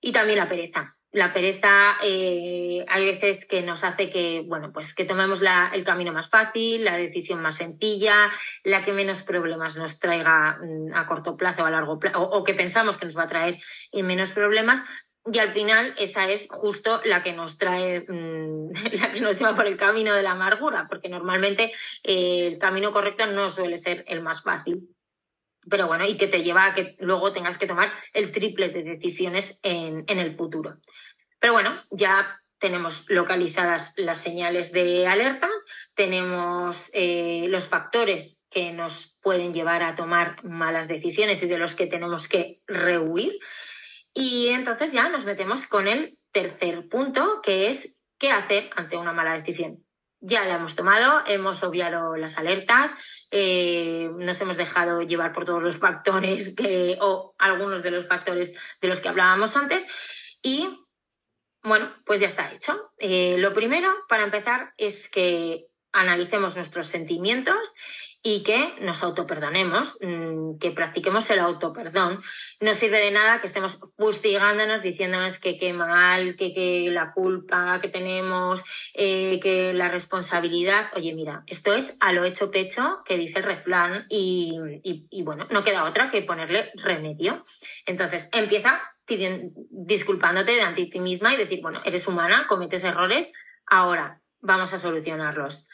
Y 0.00 0.12
también 0.12 0.38
la 0.38 0.48
pereza. 0.48 0.96
La 1.12 1.32
pereza 1.32 1.96
eh, 2.02 2.84
hay 2.88 3.04
veces 3.04 3.46
que 3.46 3.62
nos 3.62 3.84
hace 3.84 4.10
que, 4.10 4.42
bueno, 4.46 4.72
pues 4.72 4.92
que 4.92 5.04
tomemos 5.04 5.40
el 5.72 5.84
camino 5.84 6.12
más 6.12 6.28
fácil, 6.28 6.84
la 6.84 6.96
decisión 6.96 7.40
más 7.42 7.56
sencilla, 7.56 8.30
la 8.64 8.84
que 8.84 8.92
menos 8.92 9.22
problemas 9.22 9.76
nos 9.76 10.00
traiga 10.00 10.58
mm, 10.60 10.94
a 10.94 11.06
corto 11.06 11.36
plazo 11.36 11.62
o 11.62 11.66
a 11.66 11.70
largo 11.70 11.98
plazo, 11.98 12.20
o, 12.20 12.44
que 12.44 12.54
pensamos 12.54 12.98
que 12.98 13.06
nos 13.06 13.16
va 13.16 13.24
a 13.24 13.28
traer 13.28 13.58
menos 13.92 14.30
problemas, 14.30 14.82
y 15.32 15.38
al 15.38 15.52
final 15.52 15.94
esa 15.98 16.28
es 16.28 16.48
justo 16.48 17.00
la 17.04 17.22
que 17.22 17.32
nos 17.32 17.56
trae, 17.58 18.04
mm, 18.08 18.70
la 19.00 19.12
que 19.12 19.20
nos 19.20 19.38
lleva 19.38 19.54
por 19.54 19.66
el 19.66 19.76
camino 19.76 20.14
de 20.14 20.22
la 20.22 20.32
amargura, 20.32 20.86
porque 20.88 21.08
normalmente 21.08 21.72
eh, 22.02 22.48
el 22.48 22.58
camino 22.58 22.92
correcto 22.92 23.26
no 23.26 23.48
suele 23.48 23.78
ser 23.78 24.04
el 24.08 24.22
más 24.22 24.42
fácil 24.42 24.88
pero 25.68 25.86
bueno, 25.86 26.06
y 26.06 26.16
que 26.16 26.26
te 26.26 26.42
lleva 26.42 26.66
a 26.66 26.74
que 26.74 26.96
luego 27.00 27.32
tengas 27.32 27.58
que 27.58 27.66
tomar 27.66 27.92
el 28.12 28.32
triple 28.32 28.70
de 28.70 28.82
decisiones 28.82 29.58
en, 29.62 30.04
el 30.06 30.36
futuro. 30.36 30.78
Pero 31.38 31.52
bueno, 31.52 31.82
ya 31.90 32.40
tenemos 32.58 33.08
localizadas 33.08 33.94
las 33.96 34.18
señales 34.18 34.72
de 34.72 35.06
alerta, 35.06 35.48
tenemos 35.94 36.90
eh, 36.92 37.46
los 37.48 37.68
factores 37.68 38.40
que 38.50 38.72
nos 38.72 39.18
pueden 39.22 39.54
llevar 39.54 39.82
a 39.82 39.94
tomar 39.94 40.42
malas 40.44 40.88
decisiones 40.88 41.42
y 41.42 41.48
de 41.48 41.58
los 41.58 41.74
que 41.74 41.86
tenemos 41.86 42.28
que 42.28 42.60
rehuir. 42.66 43.32
Y 44.12 44.48
entonces 44.48 44.92
ya 44.92 45.08
nos 45.08 45.24
metemos 45.24 45.66
con 45.66 45.86
el 45.86 46.18
tercer 46.32 46.88
punto, 46.88 47.40
que 47.42 47.68
es 47.68 47.96
qué 48.18 48.30
hacer 48.30 48.70
ante 48.76 48.96
una 48.96 49.12
mala 49.12 49.34
decisión. 49.34 49.84
Ya 50.20 50.44
la 50.44 50.56
hemos 50.56 50.76
tomado, 50.76 51.22
hemos 51.26 51.62
obviado 51.62 52.16
las 52.16 52.36
alertas, 52.36 52.94
eh, 53.30 54.10
nos 54.16 54.40
hemos 54.40 54.56
dejado 54.56 55.02
llevar 55.02 55.32
por 55.32 55.44
todos 55.44 55.62
los 55.62 55.76
factores 55.76 56.54
que, 56.54 56.98
o 57.00 57.34
algunos 57.38 57.82
de 57.82 57.90
los 57.90 58.06
factores 58.06 58.52
de 58.80 58.88
los 58.88 59.00
que 59.00 59.08
hablábamos 59.08 59.56
antes. 59.56 59.86
Y 60.42 60.68
bueno, 61.62 61.90
pues 62.04 62.20
ya 62.20 62.26
está 62.26 62.50
hecho. 62.52 62.92
Eh, 62.98 63.36
lo 63.38 63.52
primero, 63.52 63.92
para 64.08 64.24
empezar, 64.24 64.72
es 64.76 65.08
que 65.08 65.66
analicemos 65.92 66.56
nuestros 66.56 66.88
sentimientos 66.88 67.74
y 68.22 68.42
que 68.42 68.74
nos 68.80 69.02
autoperdonemos, 69.02 69.96
mm, 70.02 70.58
que 70.58 70.72
practiquemos 70.72 71.30
el 71.30 71.38
autoperdón. 71.38 72.22
No 72.60 72.74
sirve 72.74 72.98
de 72.98 73.12
nada 73.12 73.40
que 73.40 73.46
estemos 73.46 73.80
fustigándonos, 73.96 74.82
diciéndonos 74.82 75.38
que 75.38 75.58
qué 75.58 75.72
mal, 75.72 76.36
que, 76.36 76.52
que 76.52 76.90
la 76.90 77.12
culpa 77.12 77.80
que 77.80 77.88
tenemos, 77.88 78.62
eh, 78.94 79.40
que 79.40 79.72
la 79.72 79.88
responsabilidad. 79.88 80.90
Oye, 80.94 81.14
mira, 81.14 81.44
esto 81.46 81.74
es 81.74 81.96
a 82.00 82.12
lo 82.12 82.24
hecho 82.24 82.50
pecho, 82.50 82.98
que 83.06 83.16
dice 83.16 83.38
el 83.38 83.44
refrán, 83.44 84.04
y, 84.10 84.54
y, 84.82 85.22
bueno, 85.22 85.46
no 85.50 85.64
queda 85.64 85.84
otra 85.84 86.10
que 86.10 86.22
ponerle 86.22 86.70
remedio. 86.74 87.42
Entonces, 87.86 88.28
empieza 88.32 88.82
disculpándote 89.70 90.52
de 90.52 90.86
ti 90.86 91.00
misma 91.00 91.34
y 91.34 91.36
decir, 91.36 91.60
bueno, 91.62 91.80
eres 91.84 92.06
humana, 92.06 92.46
cometes 92.48 92.84
errores, 92.84 93.32
ahora 93.66 94.20
vamos 94.40 94.72
a 94.72 94.78
solucionarlos. 94.78 95.68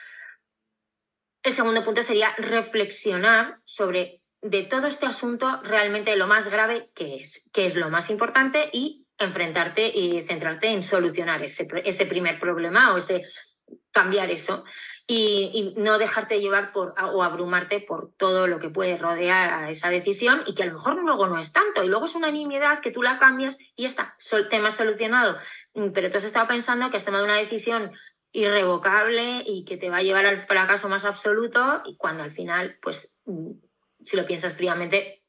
El 1.46 1.52
segundo 1.52 1.84
punto 1.84 2.02
sería 2.02 2.34
reflexionar 2.38 3.60
sobre 3.62 4.20
de 4.42 4.64
todo 4.64 4.88
este 4.88 5.06
asunto 5.06 5.60
realmente 5.62 6.16
lo 6.16 6.26
más 6.26 6.48
grave 6.48 6.90
que 6.92 7.18
es, 7.22 7.48
que 7.52 7.66
es 7.66 7.76
lo 7.76 7.88
más 7.88 8.10
importante 8.10 8.68
y 8.72 9.06
enfrentarte 9.16 9.86
y 9.86 10.24
centrarte 10.24 10.66
en 10.72 10.82
solucionar 10.82 11.44
ese, 11.44 11.68
ese 11.84 12.04
primer 12.04 12.40
problema 12.40 12.92
o 12.92 12.98
ese 12.98 13.22
cambiar 13.92 14.28
eso 14.32 14.64
y, 15.06 15.72
no 15.76 15.98
dejarte 15.98 16.40
llevar 16.40 16.72
por 16.72 16.94
o 17.00 17.22
abrumarte 17.22 17.78
por 17.78 18.10
todo 18.16 18.48
lo 18.48 18.58
que 18.58 18.70
puede 18.70 18.98
rodear 18.98 19.54
a 19.54 19.70
esa 19.70 19.88
decisión 19.88 20.42
y 20.46 20.56
que 20.56 20.64
a 20.64 20.66
lo 20.66 20.72
mejor 20.72 21.00
luego 21.00 21.28
no 21.28 21.38
es 21.38 21.52
tanto 21.52 21.84
y 21.84 21.88
luego 21.88 22.06
es 22.06 22.16
una 22.16 22.32
nimiedad 22.32 22.80
que 22.80 22.90
tú 22.90 23.04
la 23.04 23.18
cambias 23.18 23.56
y 23.76 23.84
ya 23.84 23.88
está, 23.88 24.16
tema 24.50 24.72
solucionado. 24.72 25.38
Mm, 25.74 25.92
pero 25.92 26.10
tú 26.10 26.18
has 26.18 26.24
estado 26.24 26.48
pensando 26.48 26.90
que 26.90 26.96
has 26.96 27.04
tomado 27.04 27.24
una 27.24 27.36
decisión 27.36 27.92
irrevocable 28.32 29.42
y 29.46 29.64
que 29.64 29.76
te 29.76 29.90
va 29.90 29.98
a 29.98 30.02
llevar 30.02 30.26
al 30.26 30.40
fracaso 30.40 30.88
más 30.88 31.04
absoluto 31.04 31.82
y 31.86 31.96
cuando 31.96 32.22
al 32.22 32.30
final, 32.30 32.78
pues, 32.82 33.10
mm, 33.24 33.52
si 34.02 34.16
lo 34.16 34.26
piensas 34.26 34.54
fríamente, 34.54 35.22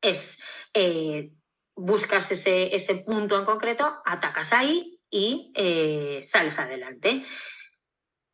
es 0.00 0.40
eh, 0.74 1.30
buscas 1.74 2.30
ese, 2.32 2.74
ese 2.74 2.96
punto 2.96 3.38
en 3.38 3.44
concreto, 3.44 4.00
atacas 4.04 4.52
ahí 4.52 5.00
y 5.10 5.52
eh, 5.54 6.22
sales 6.24 6.58
adelante. 6.58 7.24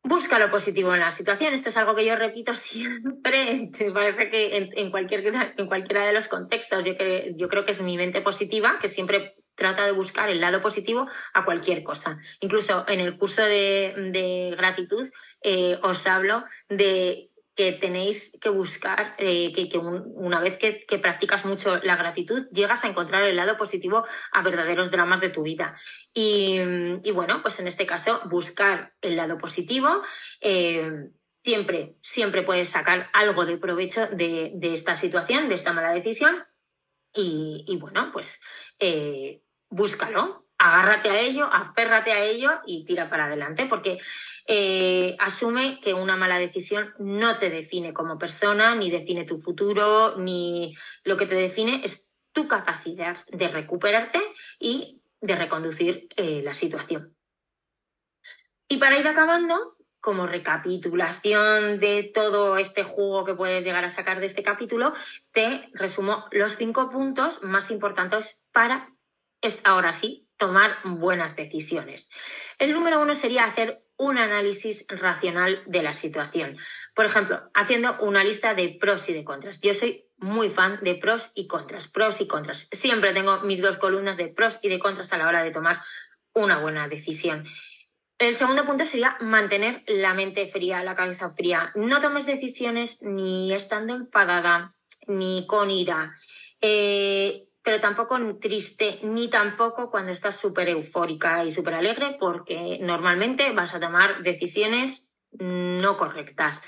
Busca 0.01 0.39
lo 0.39 0.49
positivo 0.49 0.93
en 0.93 1.01
la 1.01 1.11
situación. 1.11 1.53
Esto 1.53 1.69
es 1.69 1.77
algo 1.77 1.93
que 1.93 2.05
yo 2.05 2.15
repito 2.15 2.55
siempre. 2.55 3.69
Me 3.79 3.91
parece 3.91 4.29
que 4.29 4.71
en, 4.75 4.91
cualquier, 4.91 5.53
en 5.57 5.67
cualquiera 5.67 6.05
de 6.05 6.13
los 6.13 6.27
contextos, 6.27 6.85
yo, 6.85 6.93
yo 7.35 7.49
creo 7.49 7.65
que 7.65 7.71
es 7.71 7.81
mi 7.81 7.97
mente 7.97 8.21
positiva, 8.21 8.79
que 8.81 8.87
siempre 8.87 9.35
trata 9.59 9.85
de 9.85 9.91
buscar 9.91 10.29
el 10.29 10.41
lado 10.41 10.63
positivo 10.63 11.07
a 11.35 11.45
cualquier 11.45 11.83
cosa. 11.83 12.17
Incluso 12.39 12.85
en 12.87 12.99
el 12.99 13.17
curso 13.17 13.43
de, 13.43 14.55
gratitud 14.57 15.07
eh, 15.43 15.77
os 15.83 16.07
hablo 16.07 16.43
de 16.67 17.29
que 17.59 17.73
tenéis 17.73 18.37
que 18.39 18.47
buscar, 18.47 19.15
eh, 19.17 19.51
que, 19.51 19.77
una 19.77 20.39
vez 20.39 20.57
que, 20.57 20.97
practicas 20.99 21.43
mucho 21.43 21.77
la 21.83 21.97
gratitud, 21.97 22.47
llegas 22.53 22.85
a 22.85 22.87
encontrar 22.87 23.23
el 23.23 23.35
lado 23.35 23.57
positivo 23.57 24.05
a 24.31 24.41
verdaderos 24.43 24.91
dramas 24.91 25.19
de 25.19 25.27
tu 25.27 25.43
vida. 25.43 25.77
Y, 26.13 26.57
bueno, 27.11 27.41
pues 27.41 27.59
en 27.59 27.67
este 27.67 27.85
caso, 27.85 28.21
buscar 28.29 28.93
el 29.01 29.17
lado 29.17 29.37
positivo. 29.37 29.89
Eh, 30.39 30.89
siempre, 31.31 31.95
siempre 32.01 32.43
puedes 32.43 32.69
sacar 32.69 33.09
algo 33.11 33.45
de 33.45 33.57
provecho 33.57 34.07
de, 34.07 34.57
esta 34.61 34.95
situación, 34.95 35.49
de 35.49 35.55
esta 35.55 35.73
mala 35.73 35.91
decisión. 35.91 36.45
Y, 37.13 37.77
bueno, 37.81 38.11
pues 38.13 38.39
búscalo, 39.69 40.45
agárrate 40.57 41.09
a 41.09 41.19
ello, 41.19 41.45
aférrate 41.51 42.11
a 42.11 42.23
ello 42.23 42.51
y 42.65 42.85
tira 42.85 43.09
para 43.09 43.25
adelante, 43.25 43.65
porque 43.65 43.99
eh, 44.45 45.15
asume 45.19 45.79
que 45.81 45.93
una 45.93 46.17
mala 46.17 46.37
decisión 46.37 46.93
no 46.99 47.37
te 47.37 47.49
define 47.49 47.93
como 47.93 48.17
persona, 48.17 48.75
ni 48.75 48.91
define 48.91 49.23
tu 49.23 49.39
futuro, 49.39 50.17
ni 50.17 50.75
lo 51.03 51.17
que 51.17 51.27
te 51.27 51.35
define 51.35 51.81
es 51.83 52.09
tu 52.33 52.47
capacidad 52.47 53.25
de 53.27 53.47
recuperarte 53.47 54.19
y 54.59 55.01
de 55.21 55.35
reconducir 55.35 56.07
eh, 56.15 56.41
la 56.43 56.53
situación. 56.53 57.15
Y 58.67 58.77
para 58.77 58.99
ir 58.99 59.07
acabando, 59.07 59.75
como 59.99 60.27
recapitulación 60.27 61.79
de 61.79 62.11
todo 62.13 62.57
este 62.57 62.83
juego 62.83 63.25
que 63.25 63.33
puedes 63.33 63.63
llegar 63.63 63.83
a 63.83 63.89
sacar 63.89 64.19
de 64.19 64.27
este 64.27 64.43
capítulo, 64.43 64.93
te 65.31 65.69
resumo 65.73 66.25
los 66.31 66.53
cinco 66.53 66.89
puntos 66.89 67.43
más 67.43 67.71
importantes 67.71 68.43
para, 68.51 68.93
ahora 69.63 69.93
sí, 69.93 70.27
tomar 70.37 70.77
buenas 70.83 71.35
decisiones. 71.35 72.09
El 72.57 72.73
número 72.73 73.01
uno 73.01 73.13
sería 73.13 73.45
hacer 73.45 73.83
un 73.97 74.17
análisis 74.17 74.85
racional 74.87 75.61
de 75.65 75.83
la 75.83 75.93
situación. 75.93 76.57
Por 76.95 77.05
ejemplo, 77.05 77.41
haciendo 77.53 77.97
una 77.99 78.23
lista 78.23 78.53
de 78.53 78.77
pros 78.79 79.09
y 79.09 79.13
de 79.13 79.25
contras. 79.25 79.59
Yo 79.59 79.73
soy 79.73 80.05
muy 80.17 80.49
fan 80.49 80.79
de 80.81 80.95
pros 80.95 81.31
y 81.35 81.47
contras, 81.47 81.89
pros 81.89 82.21
y 82.21 82.27
contras. 82.27 82.69
Siempre 82.71 83.13
tengo 83.13 83.41
mis 83.41 83.61
dos 83.61 83.77
columnas 83.77 84.15
de 84.15 84.29
pros 84.29 84.57
y 84.61 84.69
de 84.69 84.79
contras 84.79 85.11
a 85.11 85.17
la 85.17 85.27
hora 85.27 85.43
de 85.43 85.51
tomar 85.51 85.81
una 86.33 86.59
buena 86.59 86.87
decisión. 86.87 87.45
El 88.17 88.35
segundo 88.35 88.65
punto 88.65 88.85
sería 88.85 89.17
mantener 89.19 89.83
la 89.87 90.13
mente 90.13 90.47
fría, 90.47 90.83
la 90.83 90.95
cabeza 90.95 91.29
fría. 91.29 91.71
No 91.75 92.01
tomes 92.01 92.25
decisiones 92.25 93.01
ni 93.01 93.53
estando 93.53 93.95
enfadada, 93.95 94.75
ni 95.07 95.45
con 95.47 95.71
ira. 95.71 96.15
Eh, 96.61 97.48
pero 97.63 97.79
tampoco 97.79 98.17
triste, 98.39 98.99
ni 99.03 99.29
tampoco 99.29 99.91
cuando 99.91 100.11
estás 100.11 100.39
súper 100.39 100.69
eufórica 100.69 101.43
y 101.43 101.51
súper 101.51 101.75
alegre, 101.75 102.17
porque 102.19 102.79
normalmente 102.81 103.51
vas 103.51 103.75
a 103.75 103.79
tomar 103.79 104.23
decisiones 104.23 105.09
no 105.31 105.97
correctas. 105.97 106.61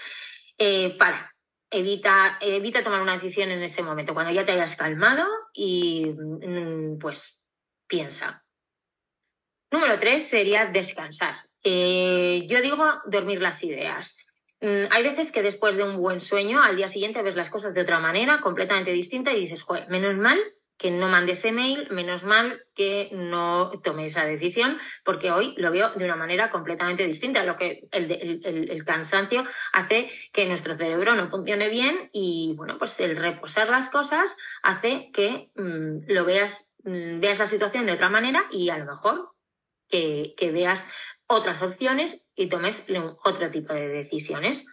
Eh, 0.58 0.96
para, 0.98 1.34
evita, 1.70 2.38
evita 2.42 2.84
tomar 2.84 3.02
una 3.02 3.14
decisión 3.14 3.50
en 3.52 3.64
ese 3.64 3.82
momento, 3.82 4.14
cuando 4.14 4.32
ya 4.32 4.46
te 4.46 4.52
hayas 4.52 4.76
calmado 4.76 5.26
y 5.54 6.06
mm, 6.06 7.00
pues 7.00 7.42
piensa. 7.88 8.44
Número 9.72 9.98
tres 9.98 10.28
sería 10.28 10.66
descansar. 10.66 11.36
Yo 11.64 12.62
digo 12.62 12.86
dormir 13.06 13.42
las 13.42 13.64
ideas. 13.64 14.18
Mm, 14.60 14.92
hay 14.92 15.04
veces 15.04 15.32
que 15.32 15.42
después 15.42 15.76
de 15.76 15.84
un 15.84 15.98
buen 15.98 16.20
sueño, 16.20 16.62
al 16.62 16.76
día 16.76 16.90
siguiente 16.90 17.24
ves 17.24 17.36
las 17.36 17.50
cosas 17.50 17.74
de 17.74 17.82
otra 17.82 18.00
manera, 18.00 18.42
completamente 18.42 18.92
distinta, 18.92 19.32
y 19.32 19.42
dices, 19.42 19.64
joder, 19.64 19.90
menos 19.90 20.16
mal 20.18 20.38
que 20.82 20.90
no 20.90 21.08
mande 21.08 21.34
ese 21.34 21.52
mail, 21.52 21.88
menos 21.92 22.24
mal 22.24 22.66
que 22.74 23.10
no 23.12 23.70
tome 23.84 24.08
esa 24.08 24.26
decisión, 24.26 24.80
porque 25.06 25.32
hoy 25.32 25.54
lo 25.58 25.70
veo 25.70 25.92
de 25.92 26.06
una 26.06 26.16
manera 26.16 26.50
completamente 26.50 27.06
distinta. 27.06 27.44
Lo 27.44 27.56
que 27.56 27.88
el, 27.92 28.84
cansancio 28.84 29.46
hace 29.74 30.10
que 30.34 30.48
nuestro 30.48 30.76
cerebro 30.76 31.14
no 31.14 31.30
funcione 31.30 31.70
bien 31.70 32.10
y 32.14 32.56
bueno, 32.58 32.80
pues 32.80 33.00
el 33.00 33.16
reposar 33.16 33.70
las 33.70 33.90
cosas 33.90 34.36
hace 34.64 35.12
que 35.14 35.52
mm, 35.54 36.12
lo 36.12 36.26
veas, 36.26 36.68
mm, 36.84 37.20
veas 37.20 37.38
la 37.38 37.46
situación 37.46 37.86
de 37.86 37.94
otra 37.94 38.10
manera 38.10 38.48
y 38.50 38.70
a 38.70 38.80
lo 38.80 38.86
mejor 38.86 39.34
que, 39.88 40.34
veas 40.52 40.84
otras 41.28 41.62
opciones 41.62 42.28
y 42.34 42.50
tomes 42.50 42.88
otro 43.24 43.52
tipo 43.52 43.72
de 43.72 43.88
decisiones. 43.88 44.66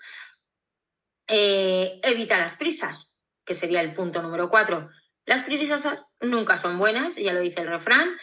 Eh, 1.26 2.00
evita 2.02 2.38
las 2.38 2.56
prisas, 2.56 3.14
que 3.44 3.52
sería 3.52 3.82
el 3.82 3.92
punto 3.92 4.22
número 4.22 4.48
cuatro 4.48 4.88
las 5.28 5.44
prisas 5.44 5.86
nunca 6.22 6.56
son 6.56 6.78
buenas, 6.78 7.14
ya 7.16 7.34
lo 7.34 7.40
dice 7.40 7.60
el 7.60 7.68
refrán, 7.68 8.16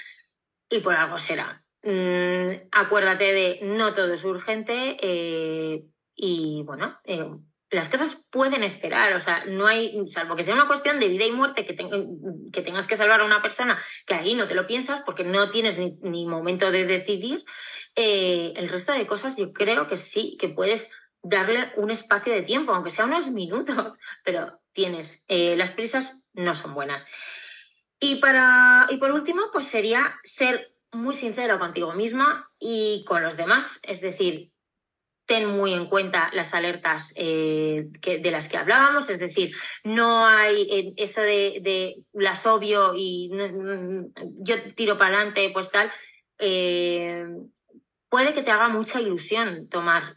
y 0.70 0.80
por 0.80 0.96
algo 0.96 1.20
será. 1.20 1.64
Mm, 1.84 2.68
acuérdate 2.72 3.32
de 3.32 3.60
no 3.62 3.94
todo 3.94 4.12
es 4.14 4.24
urgente 4.24 4.98
eh, 5.00 5.84
y 6.16 6.64
bueno, 6.66 6.98
eh, 7.04 7.30
las 7.70 7.90
cosas 7.90 8.26
pueden 8.32 8.64
esperar, 8.64 9.14
o 9.14 9.20
sea, 9.20 9.46
no 9.46 9.68
hay, 9.68 10.08
salvo 10.08 10.36
que 10.36 10.42
sea 10.42 10.56
una 10.56 10.66
cuestión 10.66 11.00
de 11.00 11.10
vida 11.10 11.26
y 11.26 11.32
muerte, 11.32 11.64
que, 11.64 12.62
tengas 12.64 12.88
que 12.88 12.98
salvar 12.98 13.22
a 13.22 13.26
una 13.26 13.44
persona, 13.44 13.80
que 14.08 14.16
ahí 14.16 14.34
no 14.34 14.48
te 14.48 14.56
lo 14.56 14.66
piensas 14.66 15.04
porque 15.06 15.24
no 15.24 15.52
tienes 15.52 15.78
ni, 15.78 16.26
momento 16.26 16.72
de 16.72 16.86
decidir, 16.86 17.46
eh, 17.96 18.54
el 18.56 18.68
resto 18.68 18.94
de 18.94 19.06
cosas 19.06 19.38
yo 19.38 19.54
creo 19.54 19.86
que 19.86 19.98
sí, 19.98 20.38
que 20.40 20.50
puedes 20.50 20.90
darle 21.22 21.72
un 21.78 21.92
espacio 21.92 22.34
de 22.34 22.42
tiempo, 22.42 22.74
aunque 22.74 22.90
sea 22.90 23.06
unos 23.06 23.30
minutos, 23.30 23.76
pero 24.24 24.60
tienes. 24.76 25.24
las 25.28 25.72
prisas 25.72 26.24
no 26.34 26.54
son 26.54 26.76
buenas. 26.76 27.08
Y, 28.00 28.18
para, 28.18 28.86
y 28.90 28.98
por 28.98 29.12
último, 29.12 29.44
pues 29.52 29.66
sería 29.66 30.20
ser 30.24 30.76
muy 30.92 31.14
sincero 31.14 31.60
contigo 31.60 31.94
misma 31.94 32.50
y 32.60 33.04
con 33.08 33.24
los 33.24 33.38
demás, 33.38 33.80
es 33.84 34.02
decir, 34.02 34.52
ten 35.26 35.48
muy 35.48 35.74
en 35.74 35.88
cuenta 35.88 36.30
las 36.34 36.54
alertas 36.54 37.14
eh, 37.16 37.88
de 38.02 38.32
las 38.32 38.48
que 38.48 38.58
hablábamos, 38.58 39.10
es 39.10 39.20
decir, 39.20 39.52
no 39.84 40.26
hay 40.26 40.68
eh, 40.70 40.94
eso 40.98 41.22
de, 41.22 41.96
las 42.14 42.46
obvio 42.46 42.94
y 42.96 43.32
yo 44.40 44.56
tiro 44.76 44.98
para 44.98 45.18
adelante, 45.18 45.50
pues 45.52 45.72
tal, 45.72 45.92
eh, 46.38 47.26
puede 48.10 48.34
que 48.34 48.44
te 48.44 48.52
haga 48.52 48.70
mucha 48.70 49.02
ilusión 49.02 49.68
tomar 49.68 50.16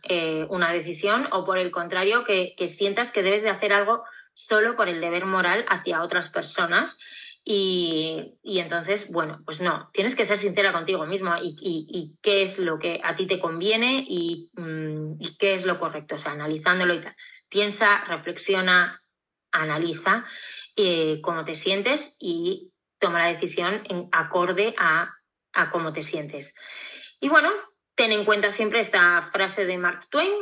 una 0.51 0.73
decisión 0.73 1.27
o 1.33 1.45
por 1.45 1.59
el 1.59 1.71
contrario, 1.71 2.25
que, 2.25 2.55
que 2.57 2.69
sientas 2.69 3.11
que 3.11 3.23
debes 3.23 3.43
de 3.43 3.51
hacer 3.51 3.73
algo 3.73 4.05
solo 4.39 4.77
por 4.77 4.89
el 4.89 5.01
deber 5.01 5.27
moral 5.27 5.65
hacia 5.69 6.03
otras 6.03 6.31
personas. 6.31 6.97
Y, 7.45 8.37
entonces, 8.45 9.11
bueno, 9.11 9.41
pues 9.45 9.61
no, 9.61 9.91
tienes 9.93 10.15
que 10.15 10.27
ser 10.27 10.39
sincera 10.39 10.73
contigo 10.73 11.07
mismo 11.07 11.35
y, 11.41 12.15
qué 12.23 12.43
es 12.43 12.59
lo 12.59 12.79
que 12.79 13.01
a 13.03 13.17
ti 13.17 13.27
te 13.27 13.41
conviene 13.41 14.03
mm, 14.53 15.15
y, 15.19 15.37
qué 15.39 15.55
es 15.55 15.65
lo 15.65 15.81
correcto, 15.81 16.17
o 16.17 16.19
sea, 16.19 16.33
analizándolo 16.33 16.95
y 16.95 17.01
tal. 17.01 17.17
Piensa, 17.49 18.05
reflexiona, 18.05 19.03
analiza 19.51 20.25
eh, 20.77 21.21
cómo 21.23 21.45
te 21.45 21.55
sientes 21.55 22.17
y 22.21 22.71
toma 23.01 23.21
la 23.21 23.33
decisión 23.33 23.83
en 23.89 24.09
acorde 24.13 24.75
a, 24.79 25.15
a 25.53 25.71
cómo 25.71 25.93
te 25.93 26.03
sientes. 26.03 26.55
Y 27.19 27.29
bueno, 27.29 27.51
ten 27.95 28.13
en 28.13 28.25
cuenta 28.25 28.51
siempre 28.51 28.81
esta 28.81 29.31
frase 29.33 29.65
de 29.65 29.79
Mark 29.79 30.09
Twain, 30.11 30.33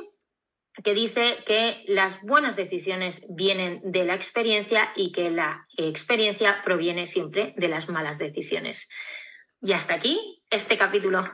que 0.84 0.94
dice 0.94 1.38
que 1.46 1.84
las 1.86 2.22
buenas 2.22 2.56
decisiones 2.56 3.22
vienen 3.28 3.80
de 3.84 4.04
la 4.04 4.14
experiencia 4.14 4.92
y 4.94 5.12
que 5.12 5.30
la 5.30 5.66
experiencia 5.76 6.62
proviene 6.64 7.06
siempre 7.06 7.54
de 7.56 7.68
las 7.68 7.88
malas 7.88 8.18
decisiones. 8.18 8.88
Y 9.62 9.72
hasta 9.72 9.94
aquí 9.94 10.42
este 10.50 10.76
capítulo. 10.76 11.24